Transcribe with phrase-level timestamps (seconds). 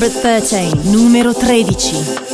[0.00, 2.29] Number 13, numero 13.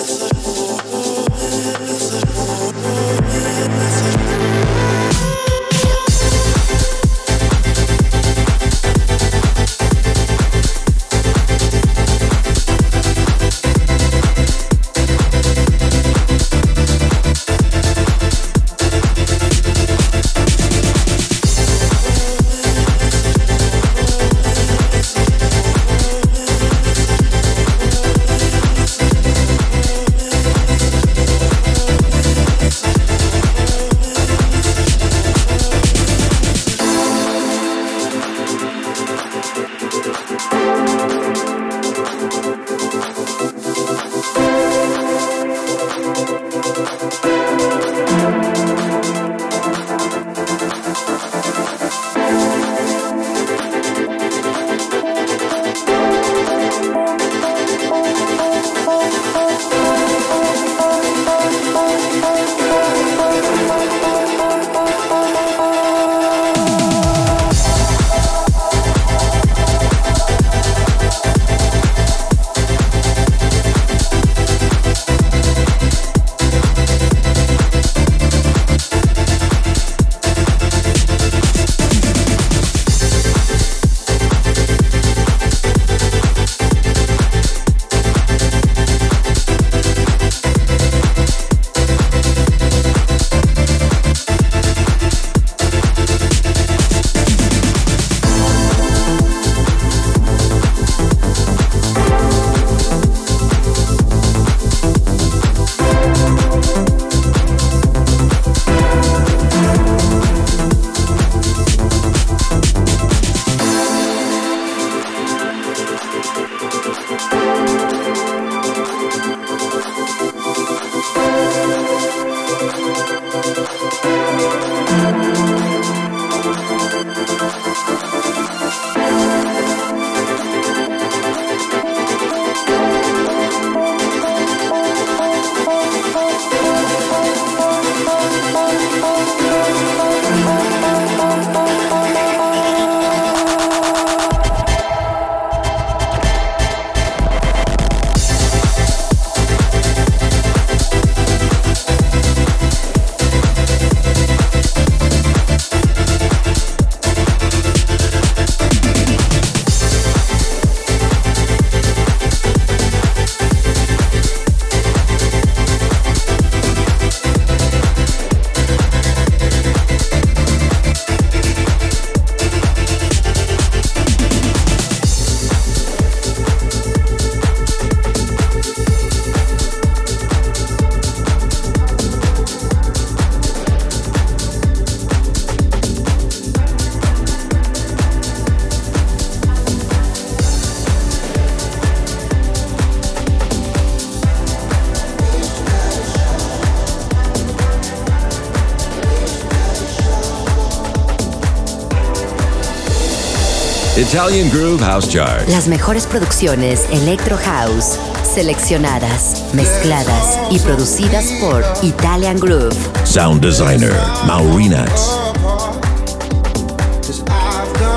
[204.16, 205.46] Italian Groove House Chart.
[205.48, 212.74] Las mejores producciones Electro House, seleccionadas, mezcladas y producidas por Italian Groove.
[213.04, 213.92] Sound designer
[214.26, 215.18] Maurinats.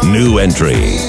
[0.03, 1.08] New entry.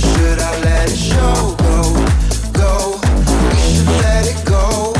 [0.00, 1.54] Should I let it show?
[1.58, 1.82] Go,
[2.52, 3.00] go,
[3.50, 4.93] we should let it go.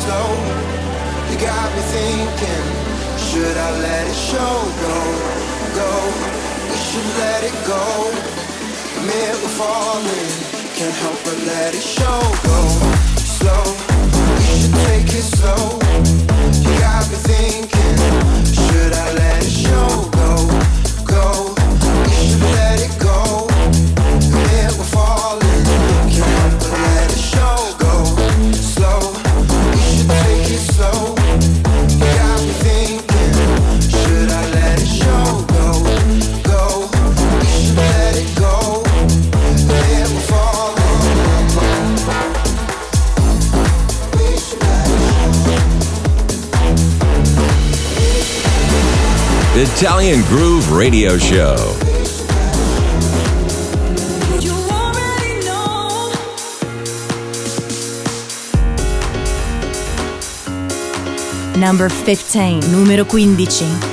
[0.00, 0.28] Slow
[1.30, 2.66] You got me thinking,
[3.28, 4.54] should I let it show?
[4.84, 4.96] Go,
[5.80, 5.92] go,
[6.68, 8.32] we should let it go
[9.42, 10.28] we're falling,
[10.76, 12.60] can't help but let it show Go
[13.18, 13.64] slow,
[14.38, 15.78] we should take it slow
[16.62, 17.96] You got me thinking,
[18.54, 20.11] should I let it show?
[49.82, 51.56] Italian Groove Radio Show.
[61.58, 63.91] Number 15, numero 15.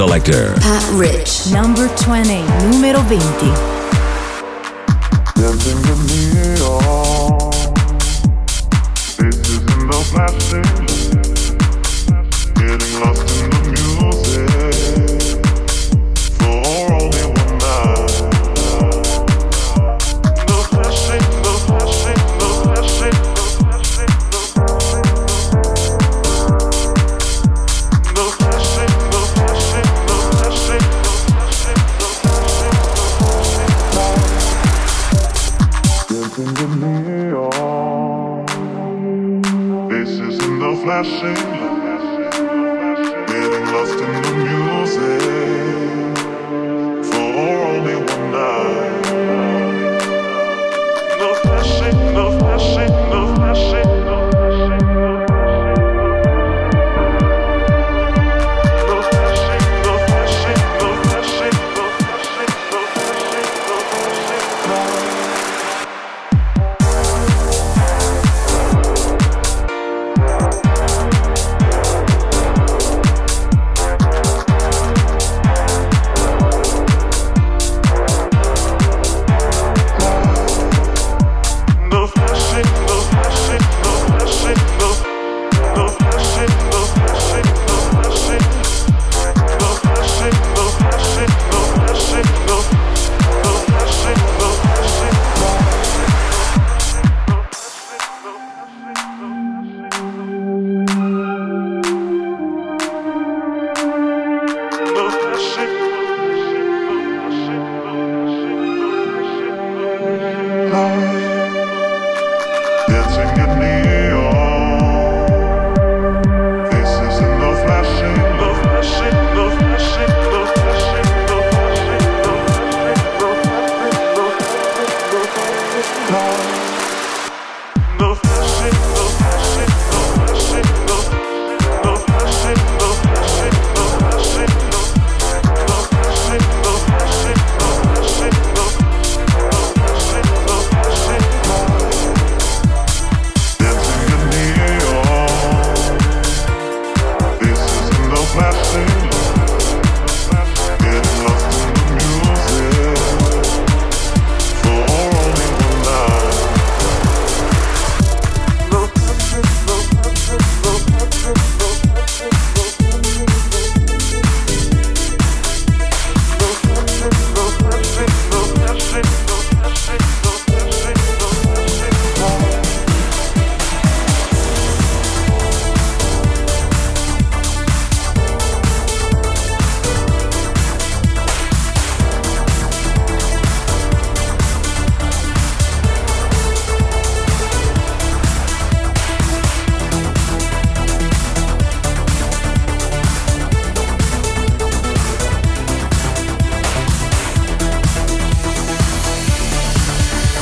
[0.00, 0.54] selector.
[0.62, 2.40] Pat Rich, number 20,
[2.72, 3.79] numero 20.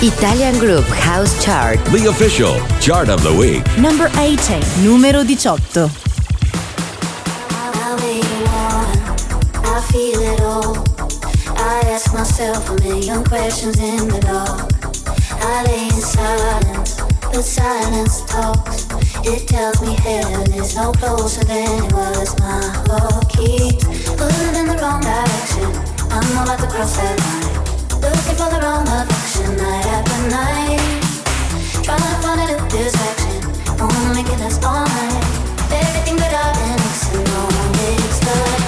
[0.00, 1.76] Italian Groove House Chart.
[1.87, 3.66] The official chart of the week.
[3.82, 4.62] Number 18.
[4.84, 5.90] Numero 18.
[9.58, 10.78] I feel it all.
[11.58, 14.70] I ask myself a million questions in the dark.
[15.42, 17.00] I lay in silence,
[17.32, 18.87] but silence talks.
[19.26, 22.38] It tells me heaven is no closer than it was.
[22.38, 23.82] My heart keeps
[24.14, 25.74] pulling in the wrong direction.
[26.06, 27.50] I'm about to cross that line,
[28.00, 29.27] looking for the wrong direction.
[35.68, 38.67] Baby, everything that I've been missing, no one gets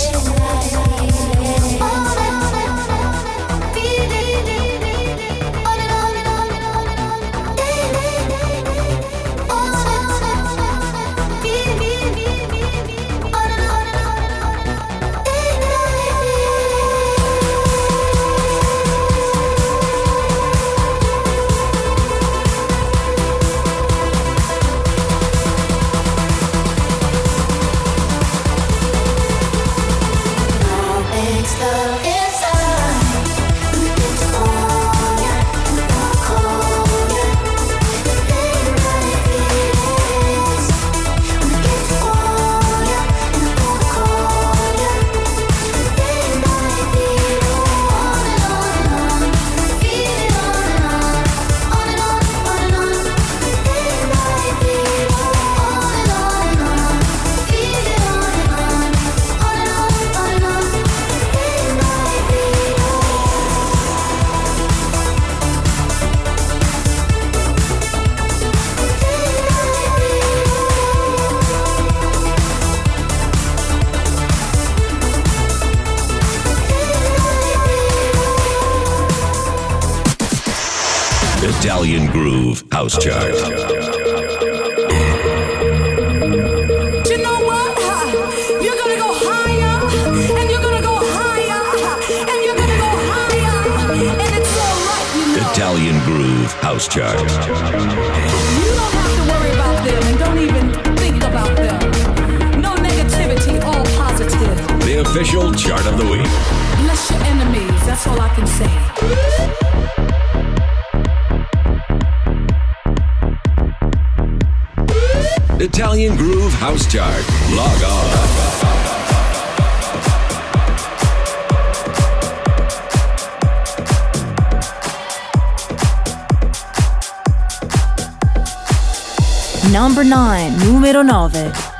[131.29, 131.70] Numero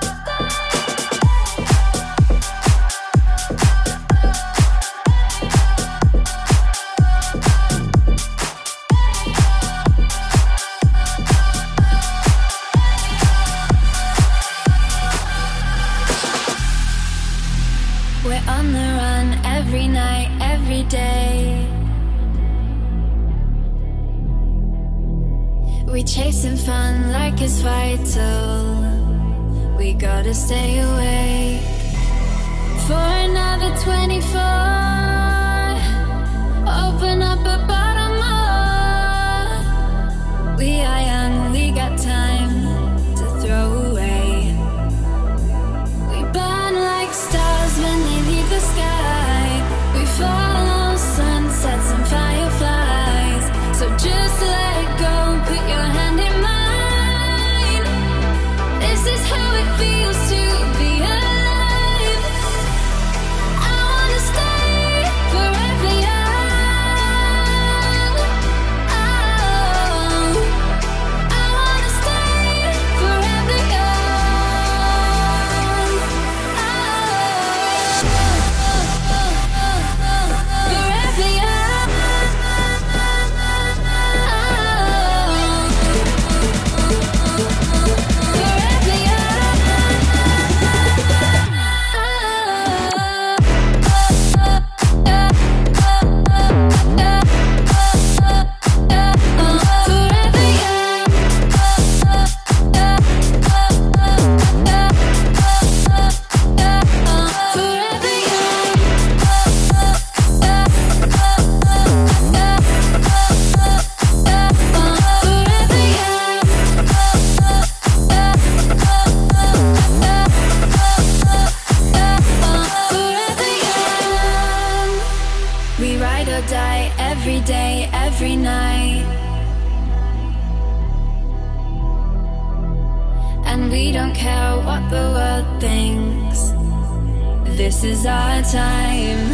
[137.71, 139.29] This is our time.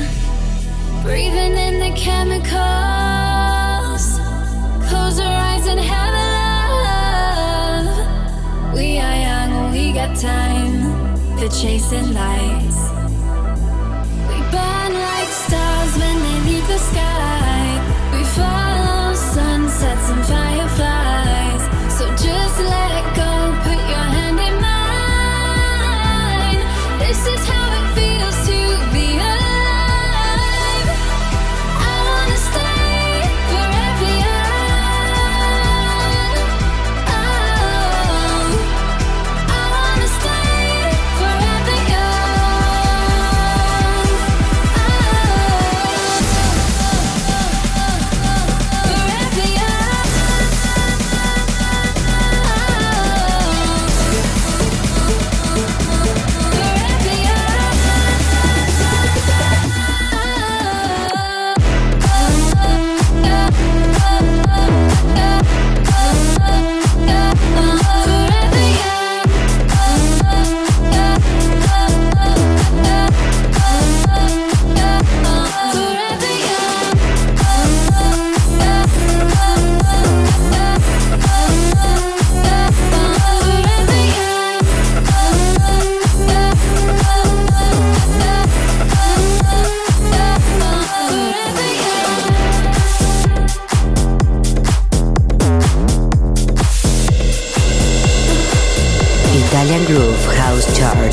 [1.02, 2.46] Breathing in the chemicals.
[4.88, 6.28] Close our eyes and have a
[7.90, 8.76] love.
[8.76, 10.94] We are young, we got time
[11.40, 12.67] for chasing light.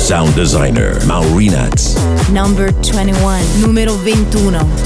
[0.05, 1.95] Sound designer Maurinats.
[2.31, 3.41] Number 21.
[3.59, 4.84] Numero 21.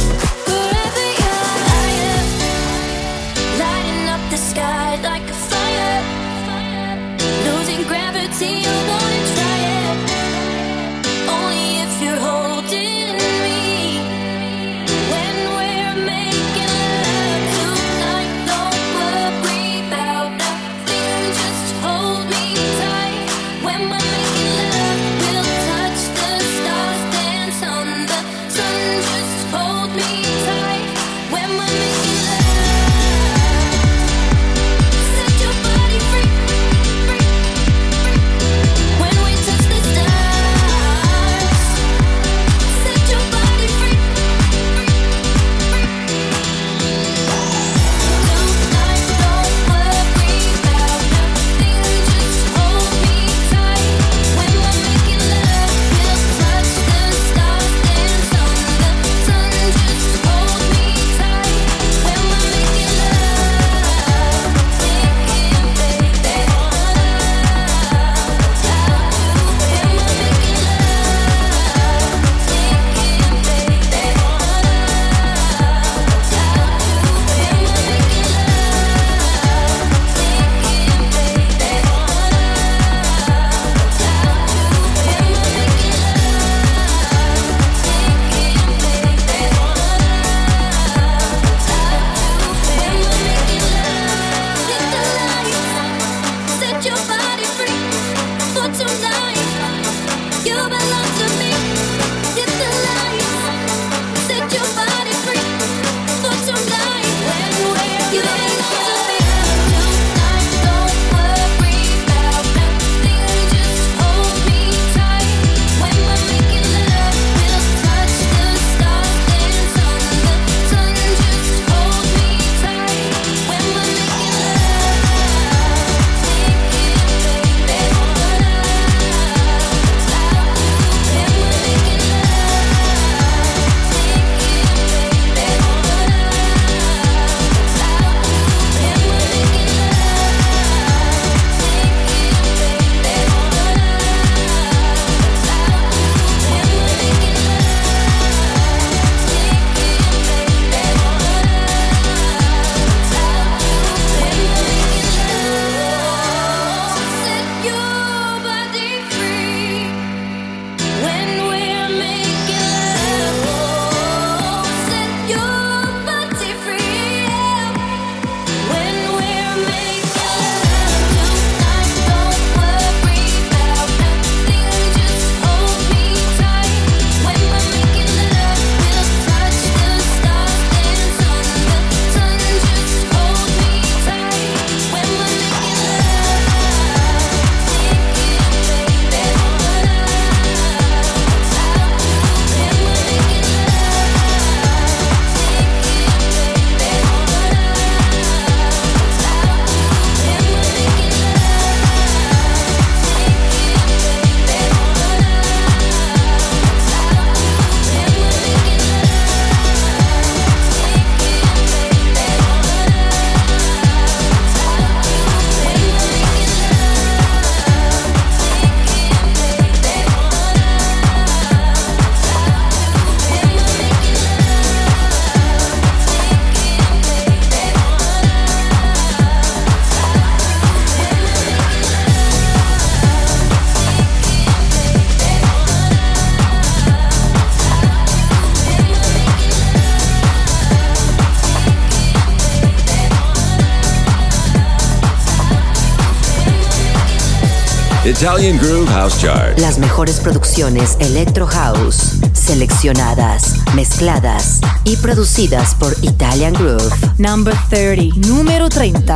[248.22, 249.58] Italian Groove House Chart.
[249.60, 256.94] Las mejores producciones Electro House, seleccionadas, mezcladas y producidas por Italian Groove.
[257.18, 258.28] Number 30.
[258.28, 259.16] Número 30.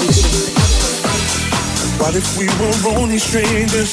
[1.99, 3.91] What if we were only strangers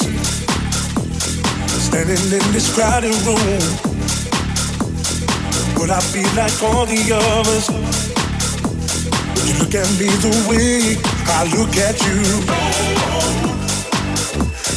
[1.74, 3.62] standing in this crowded room?
[5.78, 7.66] Would I be like all the others?
[9.34, 10.94] Would you look at me the way
[11.34, 12.22] I look at you?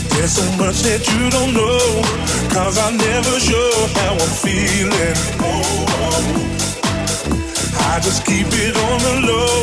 [0.10, 2.02] There's so much that you don't know,
[2.50, 5.33] cause I never show how I'm feeling.
[8.04, 9.63] Just keep it on the low.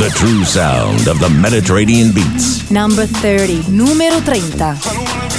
[0.00, 2.70] The true sound of the Mediterranean beats.
[2.70, 3.70] Number 30.
[3.70, 5.29] Numero 30.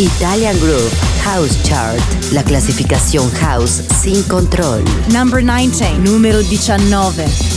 [0.00, 0.90] Italian Group
[1.24, 2.00] House Chart,
[2.32, 4.82] la clasificación house sin control.
[5.12, 5.98] Number 19.
[5.98, 7.49] Numero 19.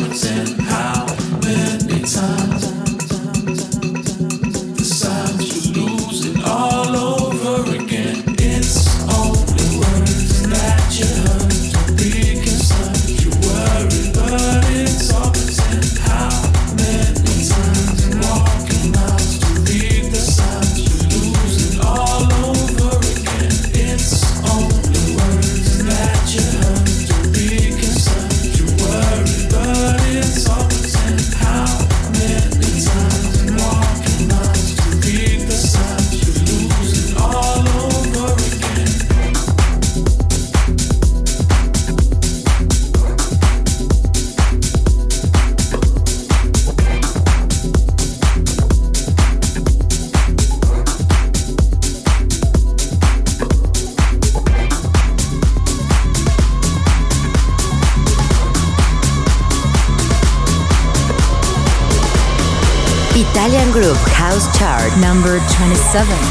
[0.00, 0.61] It's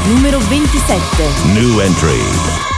[0.08, 1.54] Numero 27.
[1.54, 2.71] New entry.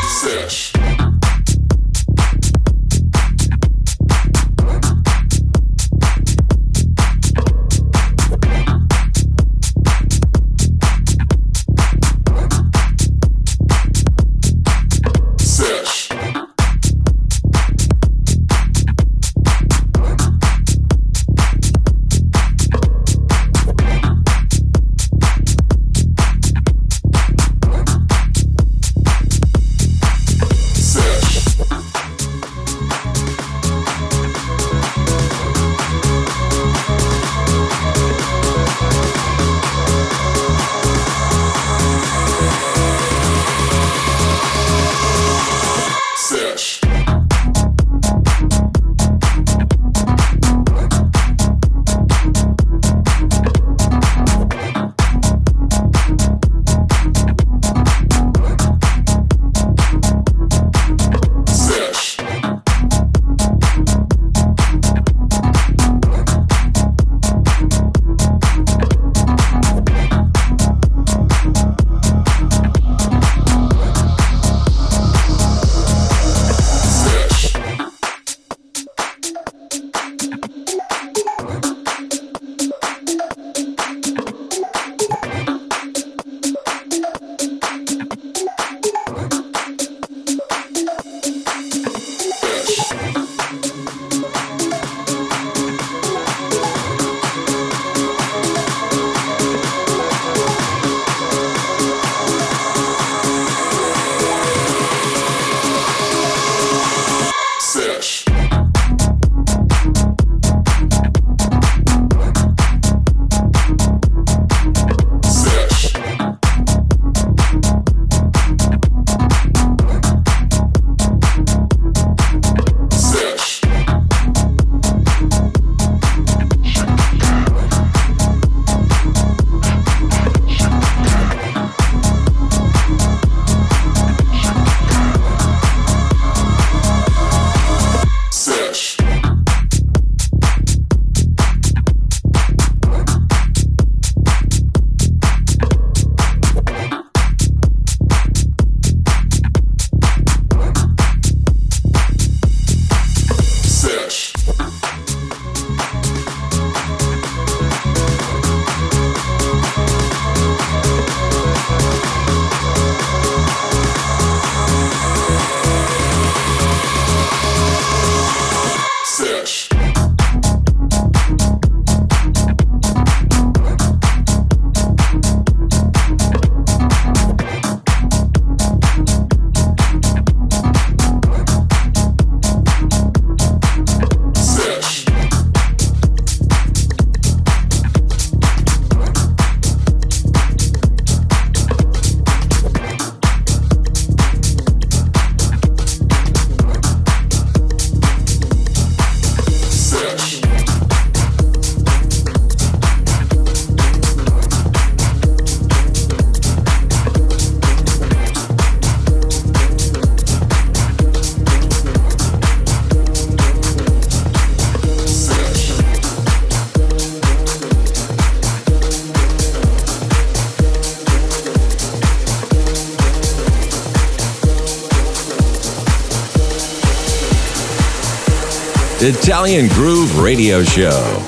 [229.07, 231.23] Italian Groove Radio Show.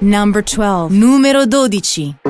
[0.00, 0.92] Number 12.
[0.92, 2.29] Numero 12.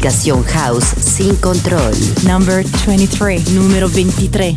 [0.00, 1.92] aplicación House sin control.
[2.26, 3.50] Number 23.
[3.50, 4.56] Número 23.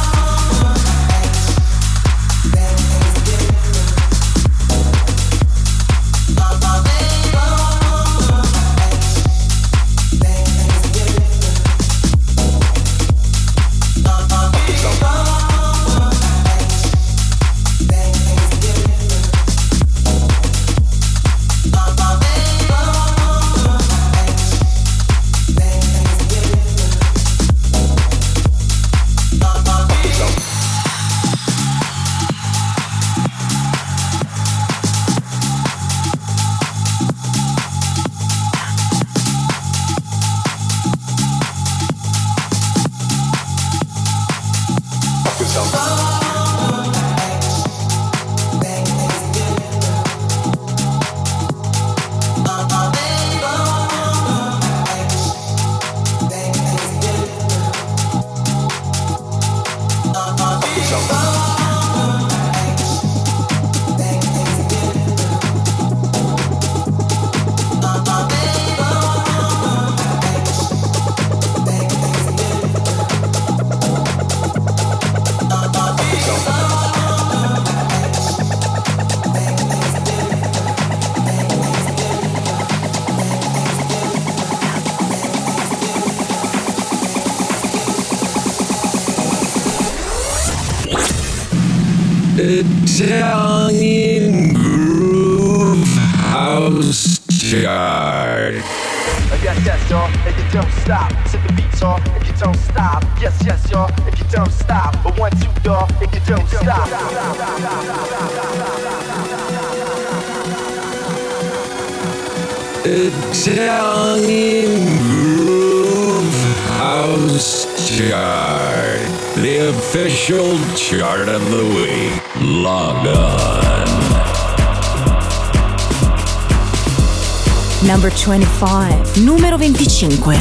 [130.01, 130.35] 请跪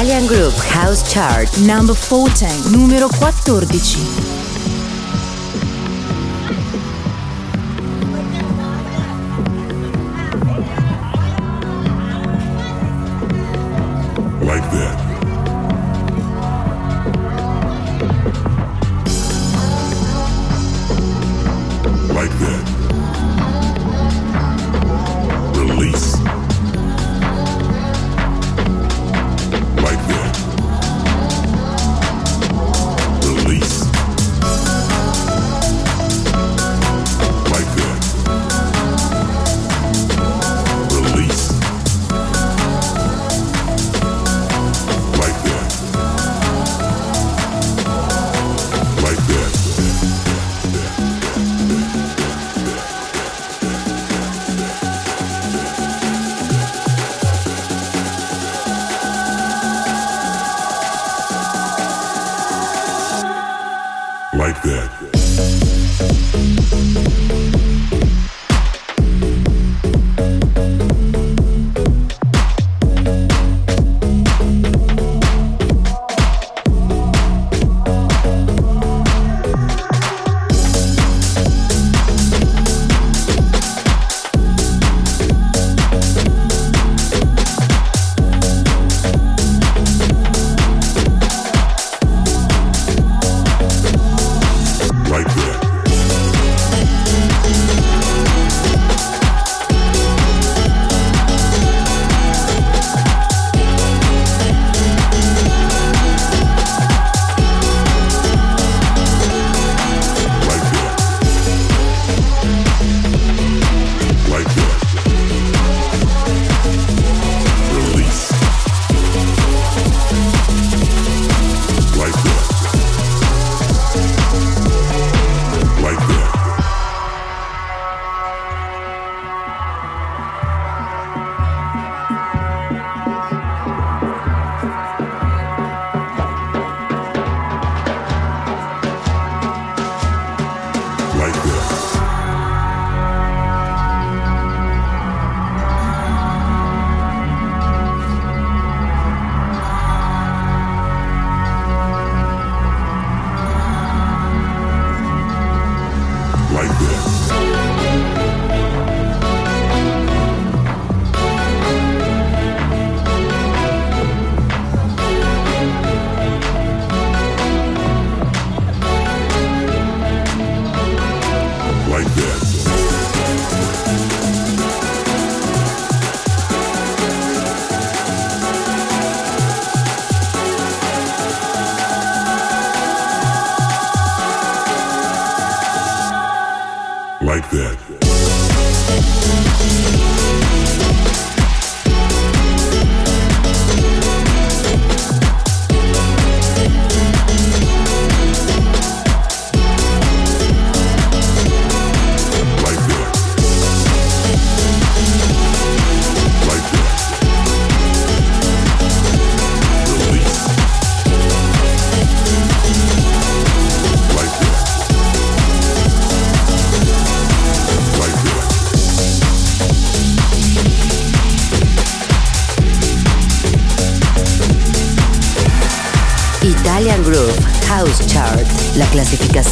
[0.00, 4.17] Italian Groove House Chart Number 14 Numero 14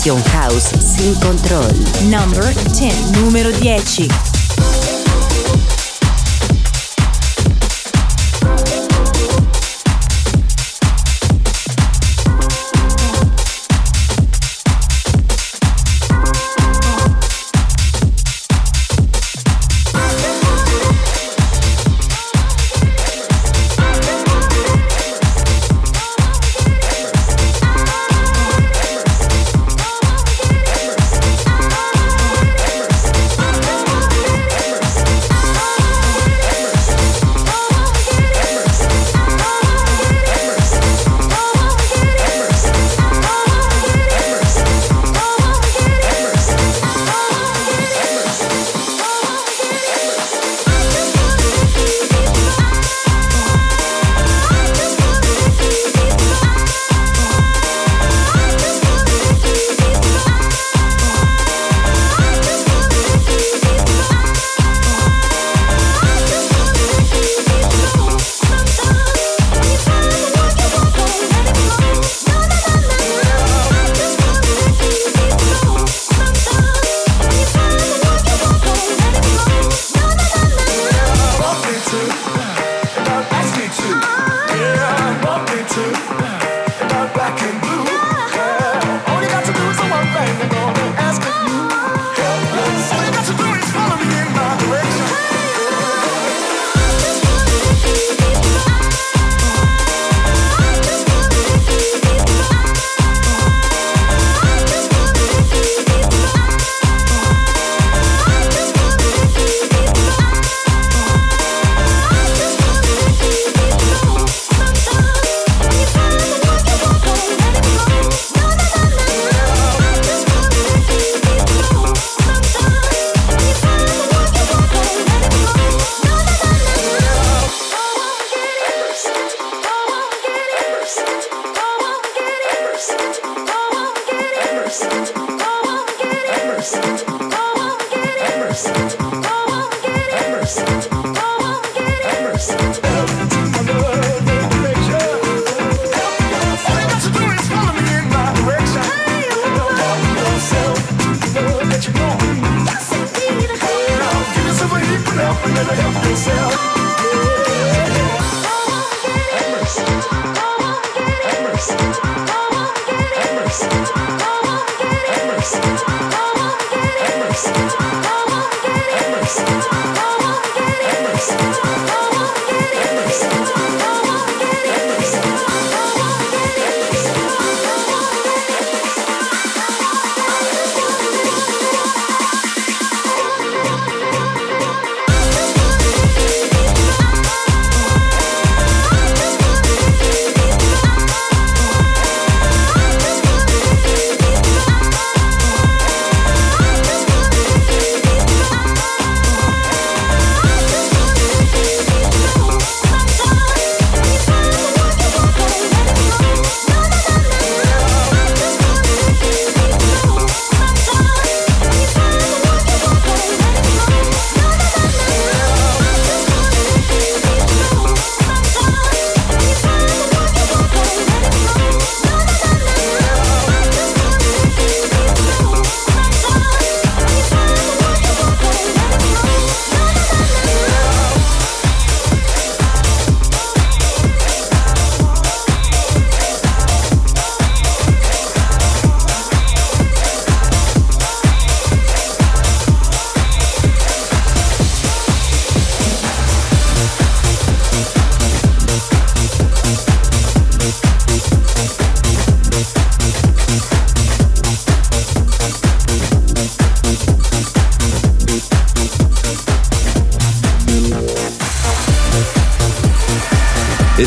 [0.06, 1.66] Sesión House sin control.
[2.08, 2.55] Number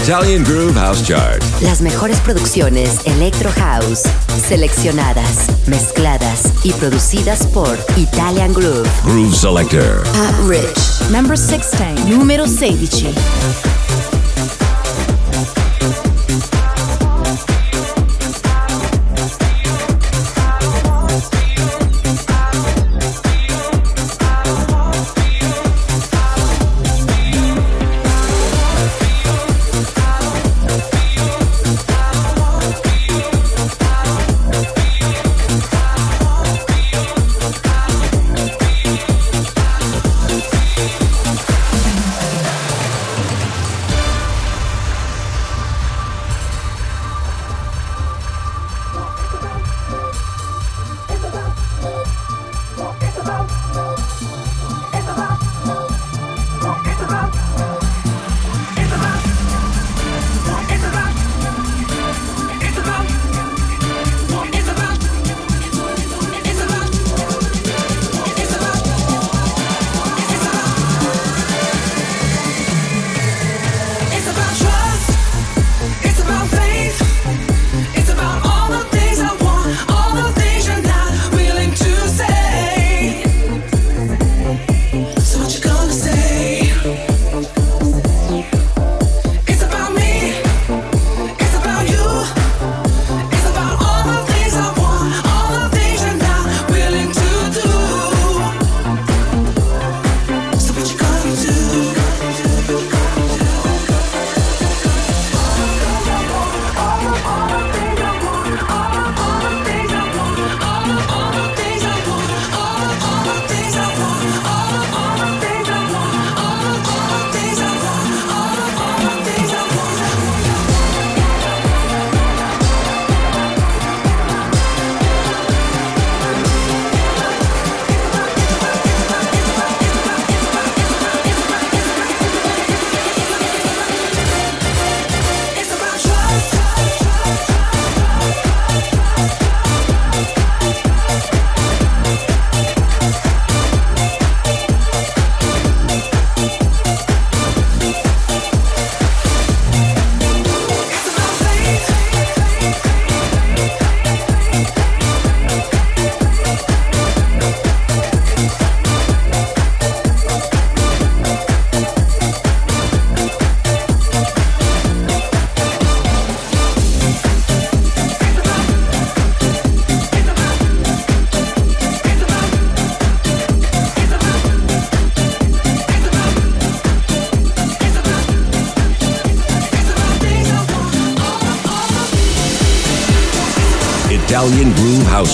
[0.10, 1.40] Italian Groove House Chart.
[1.62, 4.02] Las mejores producciones Electro House,
[4.48, 8.90] seleccionadas, mezcladas y producidas por Italian Groove.
[9.04, 10.02] Groove Selector.
[10.06, 11.12] Pat Rich.
[11.12, 13.79] Number 16, numero 16.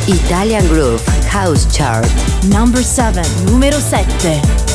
[0.10, 2.08] Italian Groove House Chart
[2.50, 4.69] Number 7 Numero 7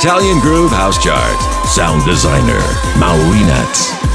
[0.00, 1.66] Italian Groove House Chart.
[1.66, 2.60] Sound designer,
[3.00, 4.07] Maurinets.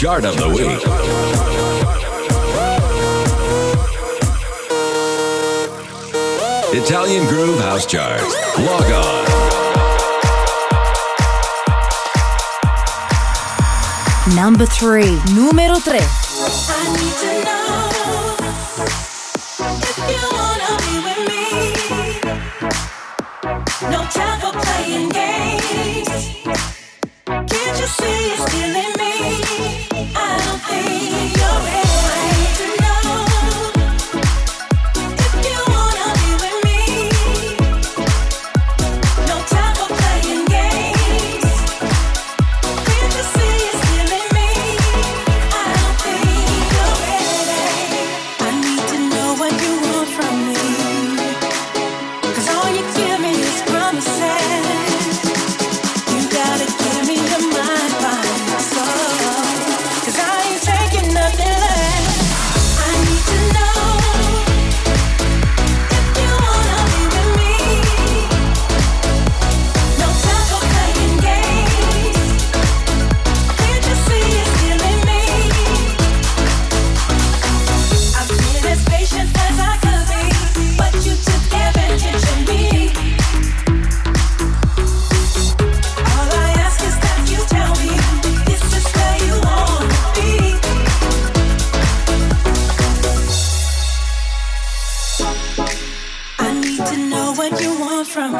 [0.00, 0.80] Chart of the Week.
[6.72, 8.22] Italian Groove House Chart.
[8.60, 9.26] Log on.
[14.34, 15.20] Number 3.
[15.34, 17.59] Numero 3.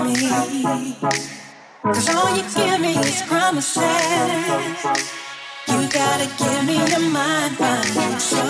[0.04, 0.96] me.
[1.82, 3.82] Cause all you give me is promises.
[5.68, 8.40] You gotta give me your mind, my soul.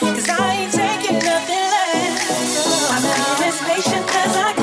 [0.00, 2.90] Cause I ain't taking nothing less.
[2.90, 4.59] I'm not as patient as I can.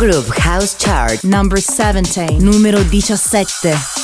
[0.00, 3.99] Groove House Chart Number 17 Numero 17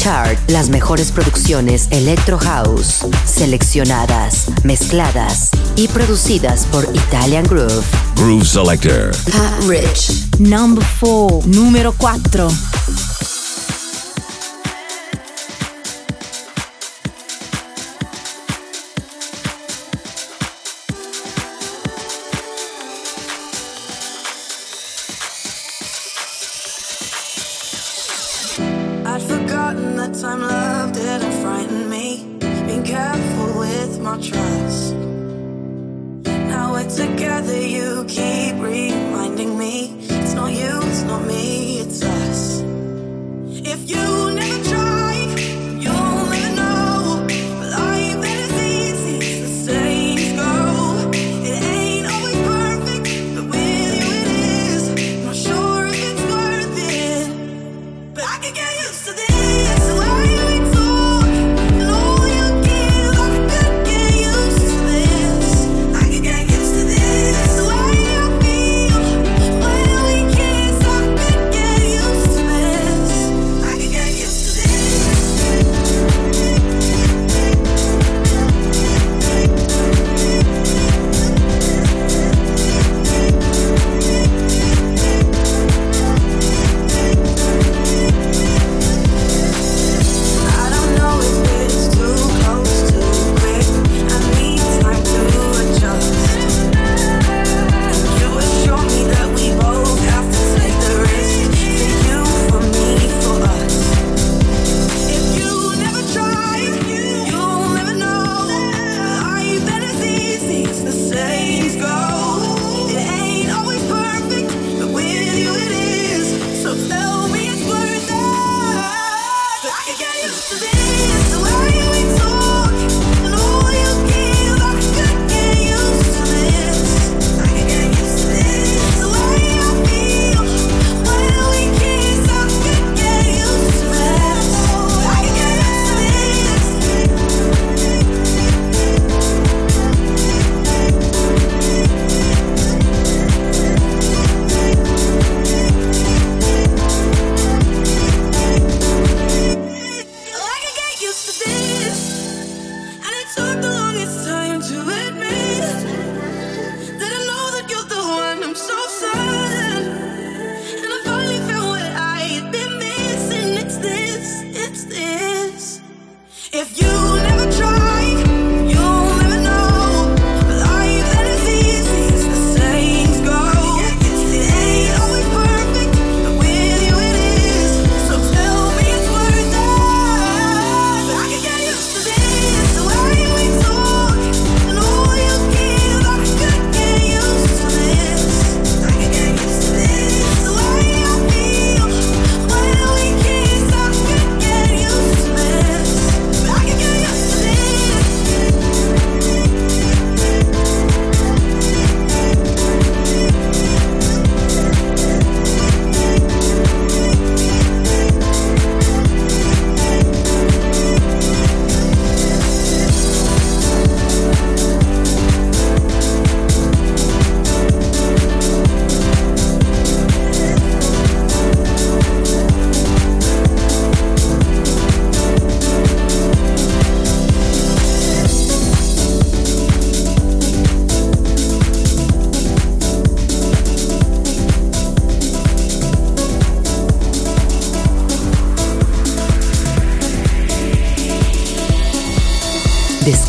[0.00, 7.84] Chart, las mejores producciones Electro House, seleccionadas, mezcladas y producidas por Italian Groove.
[8.16, 9.10] Groove Selector.
[9.30, 10.38] Pat Rich.
[10.38, 11.42] Number 4.
[11.44, 12.48] Número 4.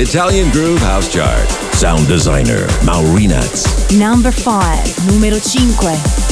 [0.08, 1.50] Italian Groove House Chart.
[1.74, 3.66] Sound designer Maurinats.
[3.98, 6.25] Number 5, numero 5.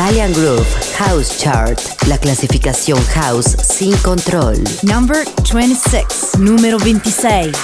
[0.10, 0.66] Italian Groove
[0.98, 4.56] House Chart, la clasificación house sin control.
[4.82, 5.24] Number
[5.54, 7.56] 26, número 26.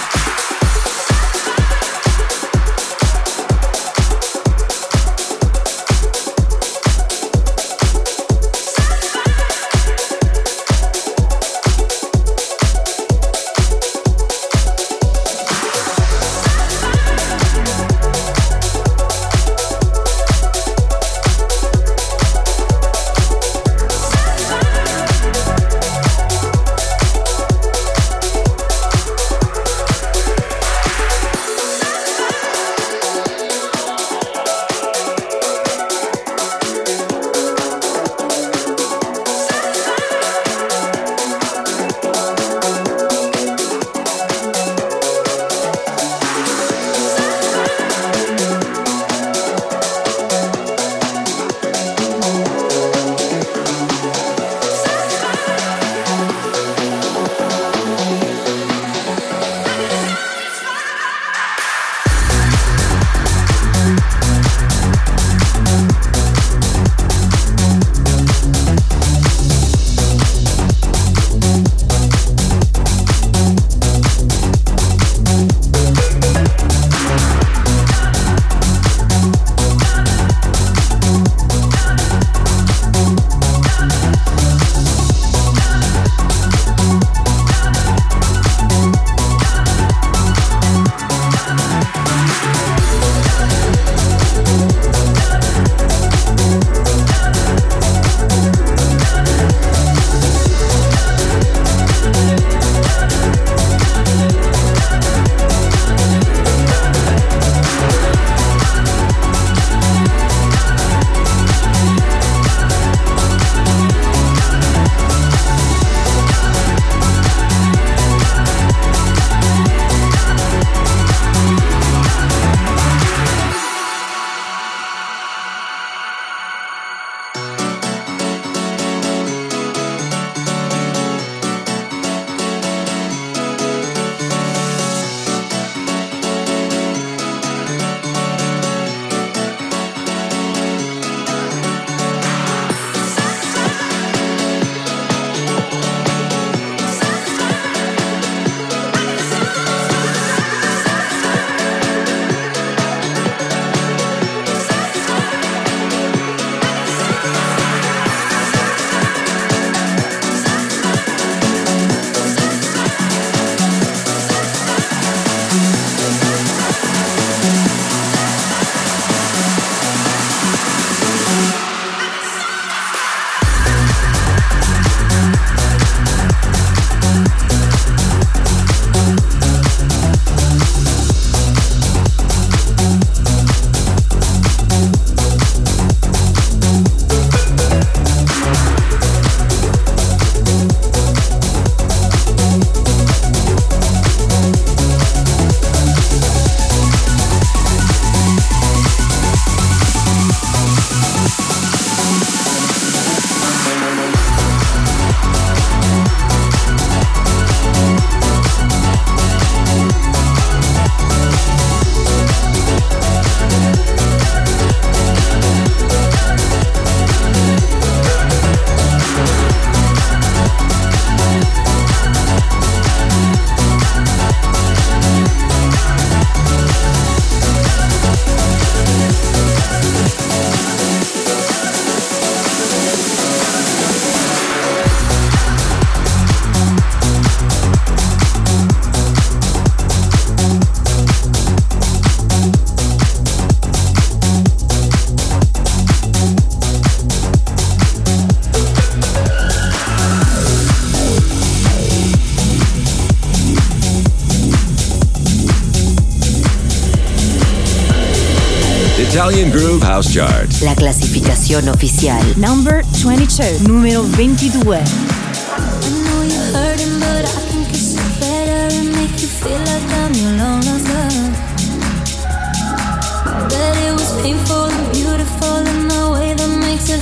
[259.96, 260.52] House Chart.
[260.60, 262.22] La clasificación oficial.
[262.36, 263.62] Number 22.
[263.62, 264.60] Número 22.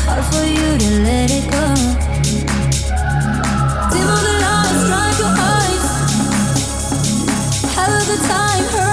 [0.06, 1.66] hard for you to let it go.
[3.90, 5.84] Dim all the lights, your eyes,
[7.76, 8.93] have a good time.